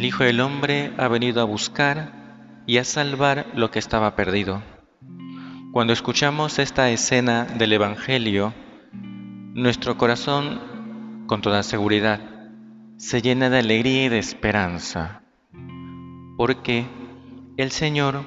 El 0.00 0.06
Hijo 0.06 0.24
del 0.24 0.40
Hombre 0.40 0.94
ha 0.96 1.08
venido 1.08 1.42
a 1.42 1.44
buscar 1.44 2.62
y 2.66 2.78
a 2.78 2.84
salvar 2.84 3.48
lo 3.54 3.70
que 3.70 3.78
estaba 3.78 4.16
perdido. 4.16 4.62
Cuando 5.72 5.92
escuchamos 5.92 6.58
esta 6.58 6.88
escena 6.88 7.44
del 7.44 7.74
Evangelio, 7.74 8.54
nuestro 9.52 9.98
corazón, 9.98 11.26
con 11.26 11.42
toda 11.42 11.62
seguridad, 11.62 12.18
se 12.96 13.20
llena 13.20 13.50
de 13.50 13.58
alegría 13.58 14.06
y 14.06 14.08
de 14.08 14.18
esperanza, 14.18 15.20
porque 16.38 16.86
el 17.58 17.70
Señor 17.70 18.24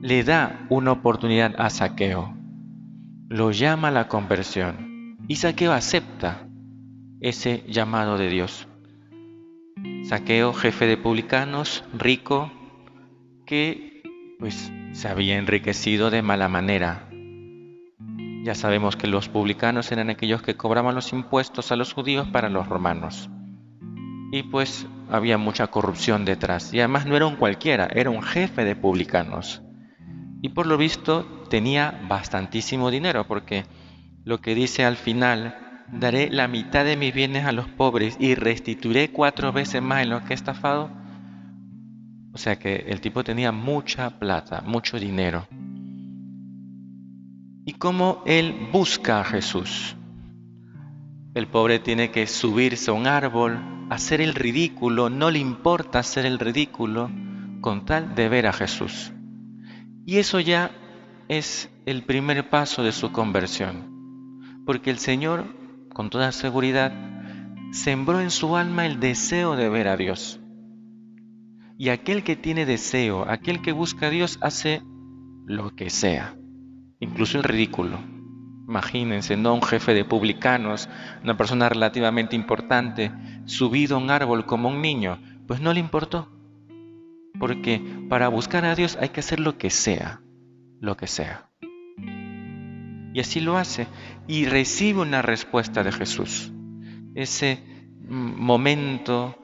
le 0.00 0.22
da 0.22 0.64
una 0.68 0.92
oportunidad 0.92 1.56
a 1.58 1.70
Saqueo, 1.70 2.36
lo 3.28 3.50
llama 3.50 3.88
a 3.88 3.90
la 3.90 4.06
conversión 4.06 5.16
y 5.26 5.34
Saqueo 5.34 5.72
acepta 5.72 6.46
ese 7.20 7.64
llamado 7.66 8.16
de 8.16 8.28
Dios. 8.28 8.68
Saqueo, 10.04 10.52
jefe 10.52 10.86
de 10.86 10.96
publicanos, 10.96 11.84
rico, 11.92 12.50
que 13.46 14.02
pues 14.38 14.72
se 14.92 15.08
había 15.08 15.38
enriquecido 15.38 16.10
de 16.10 16.22
mala 16.22 16.48
manera. 16.48 17.08
Ya 18.42 18.54
sabemos 18.54 18.96
que 18.96 19.06
los 19.06 19.28
publicanos 19.28 19.92
eran 19.92 20.08
aquellos 20.08 20.42
que 20.42 20.56
cobraban 20.56 20.94
los 20.94 21.12
impuestos 21.12 21.70
a 21.72 21.76
los 21.76 21.92
judíos 21.92 22.28
para 22.28 22.48
los 22.48 22.68
romanos. 22.68 23.28
Y 24.32 24.44
pues 24.44 24.86
había 25.10 25.38
mucha 25.38 25.66
corrupción 25.66 26.24
detrás. 26.24 26.72
Y 26.72 26.78
además 26.78 27.06
no 27.06 27.16
era 27.16 27.26
un 27.26 27.36
cualquiera, 27.36 27.88
era 27.92 28.10
un 28.10 28.22
jefe 28.22 28.64
de 28.64 28.76
publicanos. 28.76 29.62
Y 30.40 30.50
por 30.50 30.66
lo 30.66 30.78
visto 30.78 31.24
tenía 31.50 32.00
bastantísimo 32.08 32.90
dinero, 32.90 33.26
porque 33.26 33.64
lo 34.24 34.40
que 34.40 34.54
dice 34.54 34.84
al 34.84 34.96
final, 34.96 35.69
daré 35.92 36.30
la 36.30 36.48
mitad 36.48 36.84
de 36.84 36.96
mis 36.96 37.14
bienes 37.14 37.44
a 37.44 37.52
los 37.52 37.68
pobres 37.68 38.16
y 38.18 38.34
restituiré 38.34 39.10
cuatro 39.10 39.52
veces 39.52 39.82
más 39.82 40.02
en 40.02 40.10
lo 40.10 40.24
que 40.24 40.32
he 40.32 40.34
estafado. 40.34 40.90
O 42.32 42.38
sea 42.38 42.58
que 42.58 42.76
el 42.88 43.00
tipo 43.00 43.24
tenía 43.24 43.52
mucha 43.52 44.18
plata, 44.18 44.62
mucho 44.64 44.98
dinero. 44.98 45.46
Y 47.64 47.72
cómo 47.74 48.22
él 48.26 48.68
busca 48.72 49.20
a 49.20 49.24
Jesús. 49.24 49.96
El 51.34 51.46
pobre 51.46 51.78
tiene 51.78 52.10
que 52.10 52.26
subirse 52.26 52.90
a 52.90 52.94
un 52.94 53.06
árbol, 53.06 53.60
hacer 53.90 54.20
el 54.20 54.34
ridículo, 54.34 55.10
no 55.10 55.30
le 55.30 55.38
importa 55.38 56.00
hacer 56.00 56.26
el 56.26 56.38
ridículo 56.38 57.10
con 57.60 57.84
tal 57.84 58.14
de 58.14 58.28
ver 58.28 58.46
a 58.46 58.52
Jesús. 58.52 59.12
Y 60.06 60.18
eso 60.18 60.40
ya 60.40 60.70
es 61.28 61.70
el 61.86 62.02
primer 62.02 62.48
paso 62.50 62.82
de 62.82 62.92
su 62.92 63.12
conversión, 63.12 64.64
porque 64.66 64.90
el 64.90 64.98
Señor, 64.98 65.59
con 65.92 66.10
toda 66.10 66.32
seguridad, 66.32 66.92
sembró 67.72 68.20
en 68.20 68.30
su 68.30 68.56
alma 68.56 68.86
el 68.86 69.00
deseo 69.00 69.56
de 69.56 69.68
ver 69.68 69.88
a 69.88 69.96
Dios. 69.96 70.40
Y 71.78 71.88
aquel 71.88 72.24
que 72.24 72.36
tiene 72.36 72.66
deseo, 72.66 73.24
aquel 73.28 73.62
que 73.62 73.72
busca 73.72 74.06
a 74.06 74.10
Dios, 74.10 74.38
hace 74.42 74.82
lo 75.46 75.74
que 75.74 75.90
sea, 75.90 76.36
incluso 76.98 77.38
el 77.38 77.44
ridículo. 77.44 77.98
Imagínense, 78.68 79.36
no 79.36 79.54
un 79.54 79.62
jefe 79.62 79.94
de 79.94 80.04
publicanos, 80.04 80.88
una 81.24 81.36
persona 81.36 81.68
relativamente 81.68 82.36
importante, 82.36 83.10
subido 83.46 83.96
a 83.96 83.98
un 83.98 84.10
árbol 84.10 84.46
como 84.46 84.68
un 84.68 84.80
niño, 84.80 85.18
pues 85.46 85.60
no 85.60 85.72
le 85.72 85.80
importó. 85.80 86.28
Porque 87.40 87.82
para 88.08 88.28
buscar 88.28 88.64
a 88.64 88.74
Dios 88.74 88.96
hay 89.00 89.08
que 89.08 89.20
hacer 89.20 89.40
lo 89.40 89.58
que 89.58 89.70
sea, 89.70 90.20
lo 90.80 90.96
que 90.96 91.08
sea. 91.08 91.49
Y 93.12 93.20
así 93.20 93.40
lo 93.40 93.56
hace 93.56 93.86
y 94.28 94.46
recibe 94.46 95.00
una 95.00 95.22
respuesta 95.22 95.82
de 95.82 95.92
Jesús. 95.92 96.52
Ese 97.14 97.62
momento 98.08 99.36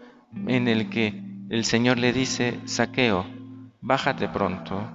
en 0.47 0.69
el 0.69 0.89
que 0.89 1.23
el 1.51 1.65
Señor 1.65 1.99
le 1.99 2.13
dice, 2.13 2.59
Saqueo, 2.65 3.27
bájate 3.81 4.29
pronto. 4.29 4.91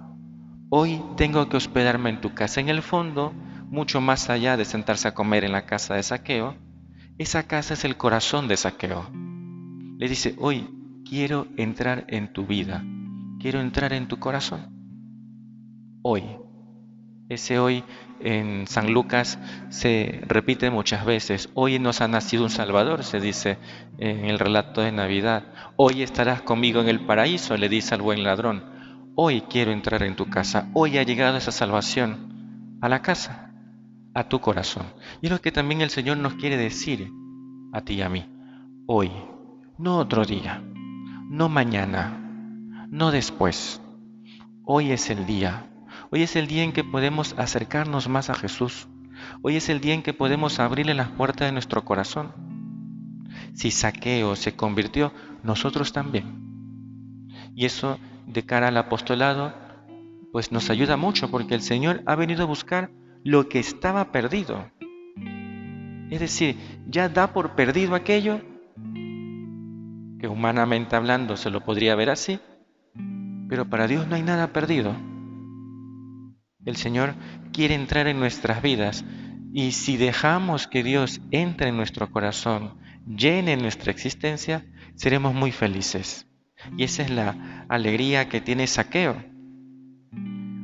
Hoy 0.70 1.02
tengo 1.18 1.50
que 1.50 1.58
hospedarme 1.58 2.10
en 2.10 2.22
tu 2.22 2.34
casa. 2.34 2.62
En 2.62 2.70
el 2.70 2.82
fondo, 2.82 3.34
mucho 3.70 4.02
más 4.02 4.30
allá 4.30 4.58
de 4.58 4.66
sentarse 4.66 5.08
a 5.08 5.14
comer 5.14 5.44
en 5.44 5.52
la 5.52 5.66
casa 5.66 5.96
de 5.96 6.04
Saqueo, 6.04 6.56
esa 7.18 7.44
casa 7.44 7.74
es 7.74 7.86
el 7.86 7.98
corazón 7.98 8.48
de 8.48 8.58
Saqueo. 8.58 9.10
Le 9.98 10.08
dice, 10.08 10.36
hoy 10.40 10.68
quiero 11.08 11.48
entrar 11.58 12.06
en 12.08 12.34
tu 12.34 12.46
vida, 12.46 12.84
quiero 13.40 13.62
entrar 13.62 13.94
en 13.94 14.08
tu 14.08 14.18
corazón. 14.18 14.72
Hoy. 16.02 16.24
Ese 17.32 17.60
hoy 17.60 17.84
en 18.20 18.68
San 18.68 18.92
Lucas 18.92 19.40
se 19.70 20.22
repite 20.28 20.70
muchas 20.70 21.06
veces. 21.06 21.50
Hoy 21.54 21.80
nos 21.80 22.02
ha 22.02 22.08
nacido 22.08 22.44
un 22.44 22.50
Salvador, 22.50 23.04
se 23.04 23.20
dice 23.20 23.58
en 23.98 24.26
el 24.26 24.38
relato 24.38 24.82
de 24.82 24.92
Navidad. 24.92 25.46
Hoy 25.78 26.04
estarás 26.04 26.42
conmigo 26.42 26.82
en 26.82 26.90
el 26.90 27.06
paraíso, 27.06 27.56
le 27.56 27.70
dice 27.70 27.96
al 27.96 28.02
buen 28.02 28.24
ladrón. 28.24 28.66
Hoy 29.16 29.42
quiero 29.50 29.72
entrar 29.72 30.04
en 30.04 30.18
tu 30.18 30.30
casa. 30.30 30.70
Hoy 30.74 30.98
ha 30.98 31.04
llegado 31.04 31.38
esa 31.38 31.52
salvación 31.52 32.78
a 32.82 32.90
la 32.90 33.02
casa, 33.02 33.54
a 34.14 34.28
tu 34.28 34.42
corazón. 34.42 34.88
Y 35.22 35.28
es 35.28 35.32
lo 35.32 35.40
que 35.40 35.54
también 35.54 35.80
el 35.80 35.90
Señor 35.90 36.18
nos 36.18 36.34
quiere 36.34 36.58
decir 36.58 37.10
a 37.72 37.82
ti 37.82 37.94
y 37.94 38.02
a 38.02 38.10
mí. 38.10 38.26
Hoy, 38.88 39.10
no 39.78 39.98
otro 40.00 40.26
día 40.26 40.62
no 41.32 41.48
mañana, 41.48 42.20
no 42.90 43.10
después. 43.10 43.82
Hoy 44.66 44.92
es 44.92 45.10
el 45.10 45.26
día. 45.26 45.71
Hoy 46.14 46.24
es 46.24 46.36
el 46.36 46.48
día 46.48 46.64
en 46.64 46.74
que 46.74 46.84
podemos 46.84 47.36
acercarnos 47.38 48.10
más 48.10 48.30
a 48.30 48.36
Jesús. 48.36 48.90
Hoy 49.44 49.56
es 49.56 49.70
el 49.70 49.80
día 49.80 49.94
en 49.94 50.04
que 50.04 50.14
podemos 50.14 50.60
abrirle 50.60 50.94
las 50.94 51.08
puertas 51.08 51.48
de 51.48 51.54
nuestro 51.54 51.86
corazón. 51.86 52.34
Si 53.54 53.72
Saqueo 53.72 54.36
se 54.36 54.54
convirtió, 54.54 55.14
nosotros 55.42 55.94
también. 55.94 57.30
Y 57.56 57.66
eso 57.66 57.98
de 58.28 58.44
cara 58.44 58.68
al 58.68 58.76
apostolado, 58.76 59.54
pues 60.34 60.52
nos 60.52 60.70
ayuda 60.70 60.98
mucho 60.98 61.32
porque 61.32 61.56
el 61.56 61.62
Señor 61.62 62.04
ha 62.06 62.16
venido 62.16 62.44
a 62.44 62.48
buscar 62.48 62.92
lo 63.24 63.48
que 63.48 63.60
estaba 63.60 64.12
perdido. 64.12 64.70
Es 66.10 66.20
decir, 66.20 66.58
ya 66.88 67.08
da 67.08 67.32
por 67.32 67.56
perdido 67.56 67.96
aquello 67.96 68.42
que 70.20 70.28
humanamente 70.28 70.98
hablando 70.98 71.38
se 71.38 71.50
lo 71.50 71.62
podría 71.62 71.96
ver 71.96 72.10
así, 72.10 72.38
pero 73.48 73.70
para 73.70 73.88
Dios 73.88 74.10
no 74.10 74.16
hay 74.16 74.24
nada 74.24 74.52
perdido. 74.52 74.94
El 76.66 76.76
Señor 76.76 77.16
quiere 77.52 77.76
entrar 77.76 78.08
en 78.08 78.20
nuestras 78.20 78.62
vidas 78.62 79.04
y 79.54 79.72
si 79.72 79.98
dejamos 79.98 80.68
que 80.68 80.84
Dios 80.84 81.22
entre 81.32 81.70
en 81.70 81.78
nuestro 81.78 82.10
corazón, 82.12 82.80
llene 83.06 83.58
nuestra 83.58 83.92
existencia, 83.92 84.66
seremos 84.96 85.34
muy 85.34 85.52
felices. 85.52 86.28
Y 86.78 86.84
esa 86.84 87.04
es 87.04 87.10
la 87.10 87.66
alegría 87.68 88.30
que 88.30 88.42
tiene 88.42 88.68
Saqueo. 88.68 89.24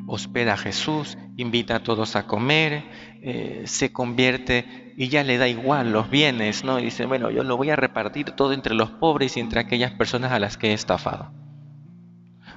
Hospeda 0.06 0.54
a 0.54 0.58
Jesús, 0.58 1.18
invita 1.36 1.78
a 1.78 1.84
todos 1.84 2.16
a 2.16 2.28
comer, 2.28 2.86
eh, 3.22 3.64
se 3.66 3.92
convierte 3.92 4.94
y 4.96 5.10
ya 5.10 5.24
le 5.24 5.38
da 5.38 5.50
igual 5.50 5.92
los 5.92 6.10
bienes, 6.10 6.64
¿no? 6.64 6.80
Y 6.80 6.86
dice, 6.86 7.06
bueno, 7.06 7.30
yo 7.30 7.44
lo 7.44 7.58
voy 7.58 7.72
a 7.72 7.76
repartir 7.76 8.32
todo 8.32 8.54
entre 8.54 8.74
los 8.74 8.92
pobres 8.92 9.36
y 9.36 9.42
entre 9.42 9.60
aquellas 9.60 9.92
personas 9.92 10.32
a 10.32 10.40
las 10.40 10.58
que 10.58 10.70
he 10.70 10.74
estafado. 10.74 11.34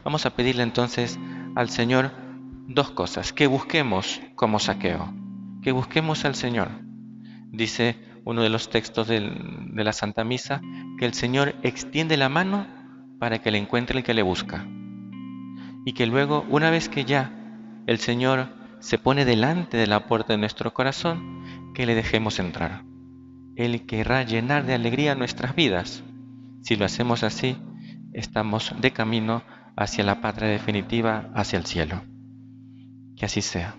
Vamos 0.04 0.26
a 0.26 0.30
pedirle 0.30 0.62
entonces 0.62 1.18
al 1.56 1.70
Señor 1.70 2.12
dos 2.72 2.92
cosas, 2.92 3.32
que 3.32 3.48
busquemos 3.48 4.20
como 4.36 4.60
saqueo, 4.60 5.12
que 5.60 5.72
busquemos 5.72 6.24
al 6.24 6.36
Señor. 6.36 6.68
Dice 7.50 7.96
uno 8.24 8.42
de 8.42 8.48
los 8.48 8.70
textos 8.70 9.08
de 9.08 9.20
la 9.74 9.92
Santa 9.92 10.22
Misa, 10.22 10.60
que 10.98 11.04
el 11.04 11.14
Señor 11.14 11.56
extiende 11.62 12.16
la 12.16 12.28
mano 12.28 12.66
para 13.18 13.40
que 13.40 13.50
le 13.50 13.58
encuentre 13.58 13.98
el 13.98 14.04
que 14.04 14.14
le 14.14 14.22
busca. 14.22 14.66
Y 15.84 15.94
que 15.94 16.06
luego, 16.06 16.46
una 16.48 16.70
vez 16.70 16.88
que 16.88 17.04
ya 17.04 17.32
el 17.86 17.98
Señor 17.98 18.48
se 18.78 18.98
pone 18.98 19.24
delante 19.24 19.76
de 19.76 19.88
la 19.88 20.06
puerta 20.06 20.34
de 20.34 20.38
nuestro 20.38 20.72
corazón, 20.72 21.72
que 21.74 21.86
le 21.86 21.96
dejemos 21.96 22.38
entrar. 22.38 22.84
Él 23.56 23.84
querrá 23.84 24.22
llenar 24.22 24.64
de 24.64 24.74
alegría 24.74 25.16
nuestras 25.16 25.56
vidas. 25.56 26.04
Si 26.62 26.76
lo 26.76 26.84
hacemos 26.84 27.24
así, 27.24 27.56
estamos 28.12 28.74
de 28.80 28.92
camino 28.92 29.42
hacia 29.76 30.04
la 30.04 30.20
patria 30.20 30.48
definitiva, 30.48 31.30
hacia 31.34 31.58
el 31.58 31.66
cielo. 31.66 32.02
Que 33.20 33.26
así 33.26 33.42
sea. 33.42 33.76